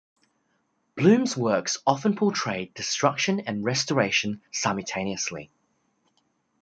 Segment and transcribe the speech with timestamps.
[0.95, 5.51] Blume's works often portrayed destruction and restoration simultaneously.